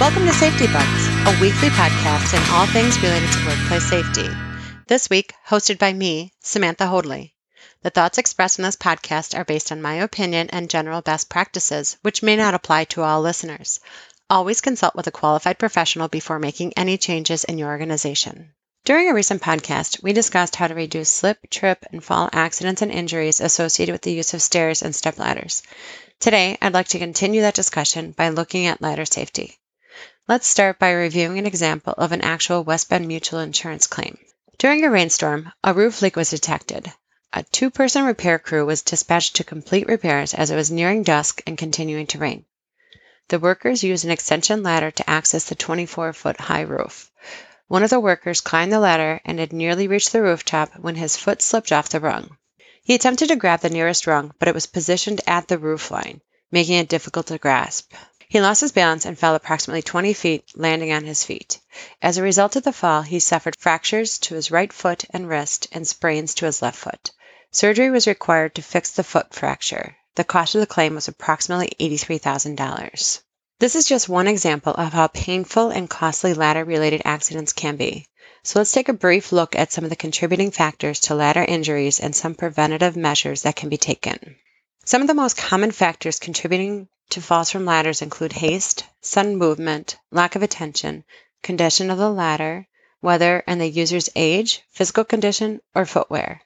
Welcome 0.00 0.26
to 0.26 0.32
Safety 0.32 0.68
Bugs, 0.68 1.08
a 1.26 1.40
weekly 1.40 1.70
podcast 1.70 2.32
in 2.32 2.54
all 2.54 2.66
things 2.66 3.02
related 3.02 3.32
to 3.32 3.46
workplace 3.48 3.82
safety. 3.82 4.28
This 4.86 5.10
week, 5.10 5.34
hosted 5.44 5.80
by 5.80 5.92
me, 5.92 6.32
Samantha 6.38 6.86
Hoadley. 6.86 7.34
The 7.82 7.90
thoughts 7.90 8.16
expressed 8.16 8.60
in 8.60 8.62
this 8.62 8.76
podcast 8.76 9.36
are 9.36 9.44
based 9.44 9.72
on 9.72 9.82
my 9.82 9.94
opinion 9.94 10.50
and 10.50 10.70
general 10.70 11.00
best 11.00 11.28
practices, 11.28 11.96
which 12.02 12.22
may 12.22 12.36
not 12.36 12.54
apply 12.54 12.84
to 12.84 13.02
all 13.02 13.20
listeners. 13.22 13.80
Always 14.30 14.60
consult 14.60 14.94
with 14.94 15.08
a 15.08 15.10
qualified 15.10 15.58
professional 15.58 16.06
before 16.06 16.38
making 16.38 16.74
any 16.74 16.96
changes 16.96 17.42
in 17.42 17.58
your 17.58 17.70
organization. 17.70 18.52
During 18.84 19.10
a 19.10 19.14
recent 19.14 19.42
podcast, 19.42 20.00
we 20.00 20.12
discussed 20.12 20.54
how 20.54 20.68
to 20.68 20.76
reduce 20.76 21.08
slip, 21.08 21.50
trip, 21.50 21.84
and 21.90 22.04
fall 22.04 22.30
accidents 22.32 22.82
and 22.82 22.92
injuries 22.92 23.40
associated 23.40 23.94
with 23.94 24.02
the 24.02 24.12
use 24.12 24.32
of 24.32 24.42
stairs 24.42 24.80
and 24.80 24.94
step 24.94 25.18
ladders. 25.18 25.64
Today, 26.20 26.56
I'd 26.62 26.72
like 26.72 26.86
to 26.88 27.00
continue 27.00 27.40
that 27.40 27.54
discussion 27.54 28.12
by 28.12 28.28
looking 28.28 28.66
at 28.66 28.80
ladder 28.80 29.04
safety. 29.04 29.58
Let's 30.28 30.46
start 30.46 30.78
by 30.78 30.90
reviewing 30.90 31.38
an 31.38 31.46
example 31.46 31.94
of 31.96 32.12
an 32.12 32.20
actual 32.20 32.62
West 32.62 32.90
Bend 32.90 33.08
Mutual 33.08 33.40
insurance 33.40 33.86
claim. 33.86 34.18
During 34.58 34.84
a 34.84 34.90
rainstorm, 34.90 35.50
a 35.64 35.72
roof 35.72 36.02
leak 36.02 36.16
was 36.16 36.28
detected. 36.28 36.92
A 37.32 37.44
two 37.44 37.70
person 37.70 38.04
repair 38.04 38.38
crew 38.38 38.66
was 38.66 38.82
dispatched 38.82 39.36
to 39.36 39.44
complete 39.44 39.88
repairs 39.88 40.34
as 40.34 40.50
it 40.50 40.54
was 40.54 40.70
nearing 40.70 41.02
dusk 41.02 41.40
and 41.46 41.56
continuing 41.56 42.06
to 42.08 42.18
rain. 42.18 42.44
The 43.28 43.38
workers 43.38 43.82
used 43.82 44.04
an 44.04 44.10
extension 44.10 44.62
ladder 44.62 44.90
to 44.90 45.08
access 45.08 45.44
the 45.44 45.54
24 45.54 46.12
foot 46.12 46.38
high 46.38 46.60
roof. 46.60 47.10
One 47.68 47.82
of 47.82 47.88
the 47.88 47.98
workers 47.98 48.42
climbed 48.42 48.70
the 48.70 48.80
ladder 48.80 49.22
and 49.24 49.38
had 49.38 49.54
nearly 49.54 49.88
reached 49.88 50.12
the 50.12 50.20
rooftop 50.20 50.78
when 50.78 50.96
his 50.96 51.16
foot 51.16 51.40
slipped 51.40 51.72
off 51.72 51.88
the 51.88 52.00
rung. 52.00 52.36
He 52.82 52.94
attempted 52.94 53.28
to 53.28 53.36
grab 53.36 53.60
the 53.60 53.70
nearest 53.70 54.06
rung, 54.06 54.34
but 54.38 54.48
it 54.48 54.54
was 54.54 54.66
positioned 54.66 55.22
at 55.26 55.48
the 55.48 55.56
roof 55.56 55.90
line, 55.90 56.20
making 56.50 56.74
it 56.74 56.88
difficult 56.90 57.28
to 57.28 57.38
grasp. 57.38 57.94
He 58.30 58.42
lost 58.42 58.60
his 58.60 58.72
balance 58.72 59.06
and 59.06 59.18
fell 59.18 59.34
approximately 59.34 59.80
20 59.80 60.12
feet, 60.12 60.44
landing 60.54 60.92
on 60.92 61.04
his 61.04 61.24
feet. 61.24 61.60
As 62.02 62.18
a 62.18 62.22
result 62.22 62.56
of 62.56 62.62
the 62.62 62.74
fall, 62.74 63.00
he 63.00 63.20
suffered 63.20 63.56
fractures 63.58 64.18
to 64.18 64.34
his 64.34 64.50
right 64.50 64.70
foot 64.70 65.06
and 65.10 65.26
wrist 65.26 65.66
and 65.72 65.88
sprains 65.88 66.34
to 66.34 66.44
his 66.44 66.60
left 66.60 66.78
foot. 66.78 67.10
Surgery 67.50 67.90
was 67.90 68.06
required 68.06 68.54
to 68.54 68.60
fix 68.60 68.90
the 68.90 69.02
foot 69.02 69.32
fracture. 69.32 69.96
The 70.16 70.24
cost 70.24 70.54
of 70.54 70.60
the 70.60 70.66
claim 70.66 70.94
was 70.94 71.08
approximately 71.08 71.72
$83,000. 71.80 73.20
This 73.60 73.74
is 73.74 73.86
just 73.86 74.10
one 74.10 74.28
example 74.28 74.74
of 74.74 74.92
how 74.92 75.06
painful 75.06 75.70
and 75.70 75.88
costly 75.88 76.34
ladder 76.34 76.66
related 76.66 77.00
accidents 77.06 77.54
can 77.54 77.76
be. 77.76 78.04
So 78.42 78.58
let's 78.58 78.72
take 78.72 78.90
a 78.90 78.92
brief 78.92 79.32
look 79.32 79.56
at 79.56 79.72
some 79.72 79.84
of 79.84 79.90
the 79.90 79.96
contributing 79.96 80.50
factors 80.50 81.00
to 81.00 81.14
ladder 81.14 81.44
injuries 81.44 81.98
and 81.98 82.14
some 82.14 82.34
preventative 82.34 82.94
measures 82.94 83.42
that 83.42 83.56
can 83.56 83.70
be 83.70 83.78
taken. 83.78 84.36
Some 84.88 85.02
of 85.02 85.06
the 85.06 85.12
most 85.12 85.36
common 85.36 85.70
factors 85.70 86.18
contributing 86.18 86.88
to 87.10 87.20
falls 87.20 87.50
from 87.50 87.66
ladders 87.66 88.00
include 88.00 88.32
haste, 88.32 88.84
sudden 89.02 89.36
movement, 89.36 89.98
lack 90.10 90.34
of 90.34 90.42
attention, 90.42 91.04
condition 91.42 91.90
of 91.90 91.98
the 91.98 92.08
ladder, 92.10 92.66
weather 93.02 93.44
and 93.46 93.60
the 93.60 93.68
user's 93.68 94.08
age, 94.16 94.62
physical 94.70 95.04
condition, 95.04 95.60
or 95.74 95.84
footwear. 95.84 96.40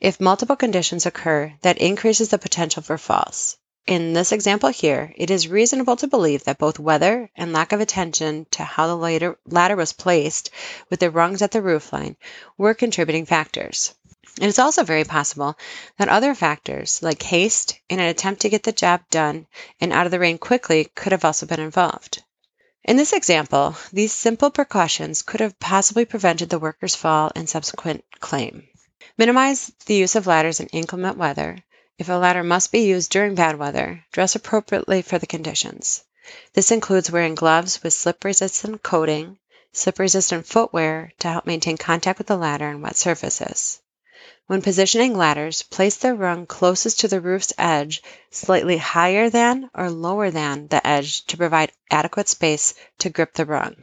If 0.00 0.18
multiple 0.18 0.56
conditions 0.56 1.04
occur, 1.04 1.52
that 1.60 1.76
increases 1.76 2.30
the 2.30 2.38
potential 2.38 2.82
for 2.82 2.96
falls. 2.96 3.58
In 3.86 4.14
this 4.14 4.32
example 4.32 4.70
here, 4.70 5.12
it 5.14 5.30
is 5.30 5.46
reasonable 5.46 5.96
to 5.96 6.06
believe 6.06 6.44
that 6.44 6.56
both 6.56 6.78
weather 6.78 7.30
and 7.36 7.52
lack 7.52 7.72
of 7.72 7.82
attention 7.82 8.46
to 8.52 8.64
how 8.64 8.86
the 8.86 9.36
ladder 9.44 9.76
was 9.76 9.92
placed 9.92 10.48
with 10.88 11.00
the 11.00 11.10
rungs 11.10 11.42
at 11.42 11.50
the 11.50 11.60
roofline 11.60 12.16
were 12.56 12.72
contributing 12.72 13.26
factors. 13.26 13.92
It 14.40 14.46
is 14.46 14.60
also 14.60 14.84
very 14.84 15.02
possible 15.02 15.58
that 15.96 16.08
other 16.08 16.32
factors, 16.32 17.02
like 17.02 17.22
haste 17.22 17.80
and 17.90 18.00
an 18.00 18.06
attempt 18.06 18.42
to 18.42 18.48
get 18.48 18.62
the 18.62 18.70
job 18.70 19.00
done 19.10 19.48
and 19.80 19.92
out 19.92 20.06
of 20.06 20.12
the 20.12 20.20
rain 20.20 20.38
quickly, 20.38 20.84
could 20.94 21.10
have 21.10 21.24
also 21.24 21.44
been 21.44 21.58
involved. 21.58 22.22
In 22.84 22.96
this 22.96 23.12
example, 23.12 23.74
these 23.92 24.12
simple 24.12 24.50
precautions 24.50 25.22
could 25.22 25.40
have 25.40 25.58
possibly 25.58 26.04
prevented 26.04 26.50
the 26.50 26.60
worker's 26.60 26.94
fall 26.94 27.32
and 27.34 27.48
subsequent 27.48 28.04
claim. 28.20 28.68
Minimize 29.16 29.72
the 29.86 29.96
use 29.96 30.14
of 30.14 30.28
ladders 30.28 30.60
in 30.60 30.68
inclement 30.68 31.18
weather. 31.18 31.58
If 31.98 32.08
a 32.08 32.12
ladder 32.12 32.44
must 32.44 32.70
be 32.70 32.82
used 32.82 33.10
during 33.10 33.34
bad 33.34 33.58
weather, 33.58 34.04
dress 34.12 34.36
appropriately 34.36 35.02
for 35.02 35.18
the 35.18 35.26
conditions. 35.26 36.04
This 36.52 36.70
includes 36.70 37.10
wearing 37.10 37.34
gloves 37.34 37.82
with 37.82 37.92
slip 37.92 38.22
resistant 38.22 38.84
coating, 38.84 39.36
slip 39.72 39.98
resistant 39.98 40.46
footwear 40.46 41.12
to 41.18 41.28
help 41.28 41.44
maintain 41.44 41.76
contact 41.76 42.18
with 42.18 42.28
the 42.28 42.36
ladder 42.36 42.68
and 42.68 42.80
wet 42.80 42.96
surfaces. 42.96 43.80
When 44.48 44.62
positioning 44.62 45.14
ladders, 45.14 45.62
place 45.62 45.96
the 45.98 46.14
rung 46.14 46.46
closest 46.46 47.00
to 47.00 47.08
the 47.08 47.20
roof's 47.20 47.52
edge, 47.58 48.02
slightly 48.30 48.78
higher 48.78 49.28
than 49.28 49.68
or 49.74 49.90
lower 49.90 50.30
than 50.30 50.68
the 50.68 50.84
edge 50.86 51.26
to 51.26 51.36
provide 51.36 51.70
adequate 51.90 52.30
space 52.30 52.72
to 53.00 53.10
grip 53.10 53.34
the 53.34 53.44
rung. 53.44 53.76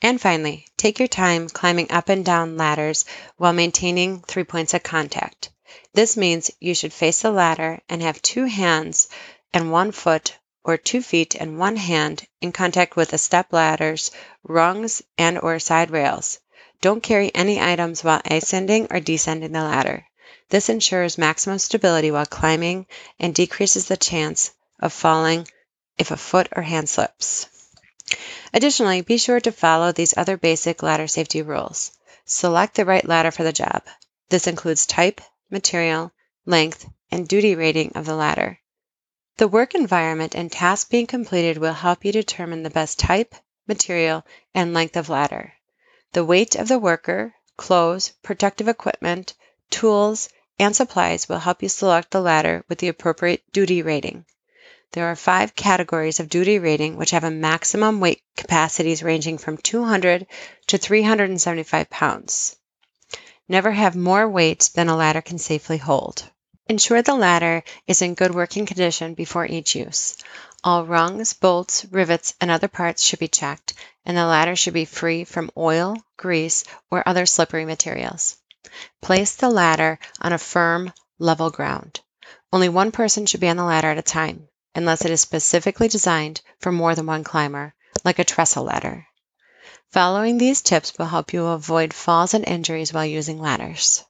And 0.00 0.20
finally, 0.20 0.68
take 0.76 1.00
your 1.00 1.08
time 1.08 1.48
climbing 1.48 1.90
up 1.90 2.08
and 2.08 2.24
down 2.24 2.56
ladders 2.56 3.04
while 3.38 3.52
maintaining 3.52 4.20
three 4.22 4.44
points 4.44 4.72
of 4.72 4.84
contact. 4.84 5.50
This 5.94 6.16
means 6.16 6.52
you 6.60 6.76
should 6.76 6.92
face 6.92 7.22
the 7.22 7.32
ladder 7.32 7.80
and 7.88 8.00
have 8.00 8.22
two 8.22 8.44
hands 8.44 9.08
and 9.52 9.72
one 9.72 9.90
foot 9.90 10.38
or 10.62 10.76
two 10.76 11.02
feet 11.02 11.34
and 11.34 11.58
one 11.58 11.74
hand 11.74 12.24
in 12.40 12.52
contact 12.52 12.94
with 12.94 13.08
the 13.08 13.18
step 13.18 13.52
ladders, 13.52 14.12
rungs, 14.44 15.02
and 15.18 15.40
or 15.40 15.58
side 15.58 15.90
rails. 15.90 16.38
Don't 16.84 17.02
carry 17.02 17.34
any 17.34 17.58
items 17.58 18.04
while 18.04 18.20
ascending 18.26 18.88
or 18.90 19.00
descending 19.00 19.52
the 19.52 19.62
ladder. 19.62 20.06
This 20.50 20.68
ensures 20.68 21.16
maximum 21.16 21.58
stability 21.58 22.10
while 22.10 22.26
climbing 22.26 22.86
and 23.18 23.34
decreases 23.34 23.86
the 23.86 23.96
chance 23.96 24.50
of 24.80 24.92
falling 24.92 25.48
if 25.96 26.10
a 26.10 26.18
foot 26.18 26.46
or 26.54 26.62
hand 26.62 26.90
slips. 26.90 27.48
Additionally, 28.52 29.00
be 29.00 29.16
sure 29.16 29.40
to 29.40 29.50
follow 29.50 29.92
these 29.92 30.12
other 30.14 30.36
basic 30.36 30.82
ladder 30.82 31.06
safety 31.06 31.40
rules. 31.40 31.90
Select 32.26 32.74
the 32.74 32.84
right 32.84 33.08
ladder 33.08 33.30
for 33.30 33.44
the 33.44 33.52
job. 33.54 33.82
This 34.28 34.46
includes 34.46 34.84
type, 34.84 35.22
material, 35.48 36.12
length, 36.44 36.86
and 37.10 37.26
duty 37.26 37.54
rating 37.54 37.92
of 37.94 38.04
the 38.04 38.14
ladder. 38.14 38.60
The 39.38 39.48
work 39.48 39.74
environment 39.74 40.34
and 40.34 40.52
task 40.52 40.90
being 40.90 41.06
completed 41.06 41.56
will 41.56 41.72
help 41.72 42.04
you 42.04 42.12
determine 42.12 42.62
the 42.62 42.68
best 42.68 42.98
type, 42.98 43.34
material, 43.66 44.22
and 44.54 44.74
length 44.74 44.98
of 44.98 45.08
ladder. 45.08 45.54
The 46.14 46.24
weight 46.24 46.54
of 46.54 46.68
the 46.68 46.78
worker, 46.78 47.34
clothes, 47.56 48.12
protective 48.22 48.68
equipment, 48.68 49.34
tools, 49.68 50.28
and 50.60 50.74
supplies 50.76 51.28
will 51.28 51.40
help 51.40 51.60
you 51.60 51.68
select 51.68 52.12
the 52.12 52.20
ladder 52.20 52.64
with 52.68 52.78
the 52.78 52.86
appropriate 52.86 53.42
duty 53.50 53.82
rating. 53.82 54.24
There 54.92 55.10
are 55.10 55.16
five 55.16 55.56
categories 55.56 56.20
of 56.20 56.28
duty 56.28 56.60
rating 56.60 56.96
which 56.96 57.10
have 57.10 57.24
a 57.24 57.32
maximum 57.32 57.98
weight 57.98 58.22
capacities 58.36 59.02
ranging 59.02 59.38
from 59.38 59.56
200 59.56 60.28
to 60.68 60.78
375 60.78 61.90
pounds. 61.90 62.54
Never 63.48 63.72
have 63.72 63.96
more 63.96 64.28
weight 64.28 64.70
than 64.72 64.88
a 64.88 64.96
ladder 64.96 65.20
can 65.20 65.38
safely 65.38 65.78
hold. 65.78 66.30
Ensure 66.68 67.02
the 67.02 67.16
ladder 67.16 67.64
is 67.88 68.02
in 68.02 68.14
good 68.14 68.32
working 68.32 68.66
condition 68.66 69.14
before 69.14 69.46
each 69.46 69.74
use. 69.74 70.16
All 70.64 70.86
rungs, 70.86 71.34
bolts, 71.34 71.84
rivets, 71.90 72.34
and 72.40 72.50
other 72.50 72.68
parts 72.68 73.04
should 73.04 73.18
be 73.18 73.28
checked, 73.28 73.74
and 74.06 74.16
the 74.16 74.24
ladder 74.24 74.56
should 74.56 74.72
be 74.72 74.86
free 74.86 75.24
from 75.24 75.50
oil, 75.58 75.94
grease, 76.16 76.64
or 76.90 77.06
other 77.06 77.26
slippery 77.26 77.66
materials. 77.66 78.38
Place 79.02 79.36
the 79.36 79.50
ladder 79.50 79.98
on 80.22 80.32
a 80.32 80.38
firm, 80.38 80.92
level 81.18 81.50
ground. 81.50 82.00
Only 82.50 82.70
one 82.70 82.92
person 82.92 83.26
should 83.26 83.40
be 83.40 83.48
on 83.48 83.58
the 83.58 83.64
ladder 83.64 83.90
at 83.90 83.98
a 83.98 84.02
time 84.02 84.48
unless 84.74 85.04
it 85.04 85.10
is 85.10 85.20
specifically 85.20 85.88
designed 85.88 86.40
for 86.58 86.72
more 86.72 86.94
than 86.94 87.06
one 87.06 87.24
climber, 87.24 87.74
like 88.02 88.18
a 88.18 88.24
trestle 88.24 88.64
ladder. 88.64 89.06
Following 89.92 90.38
these 90.38 90.62
tips 90.62 90.96
will 90.98 91.06
help 91.06 91.32
you 91.32 91.46
avoid 91.46 91.92
falls 91.92 92.34
and 92.34 92.48
injuries 92.48 92.92
while 92.92 93.04
using 93.04 93.38
ladders. 93.38 94.02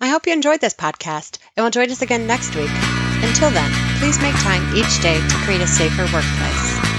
I 0.00 0.08
hope 0.08 0.26
you 0.26 0.32
enjoyed 0.32 0.60
this 0.60 0.74
podcast 0.74 1.38
and 1.56 1.64
will 1.64 1.70
join 1.70 1.90
us 1.90 2.02
again 2.02 2.26
next 2.26 2.54
week. 2.54 2.70
Until 2.70 3.50
then, 3.50 3.93
please 4.04 4.20
make 4.20 4.34
time 4.34 4.62
each 4.76 5.00
day 5.00 5.18
to 5.28 5.34
create 5.36 5.62
a 5.62 5.66
safer 5.66 6.02
workplace. 6.12 6.93